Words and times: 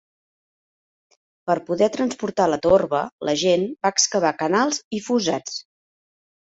Per 1.49 1.57
poder 1.67 1.91
transportar 1.99 2.49
la 2.55 2.59
torba, 2.65 3.03
la 3.31 3.37
gent 3.45 3.69
va 3.77 3.95
excavar 3.97 4.35
canals 4.45 4.85
i 5.01 5.07
fossats. 5.11 5.65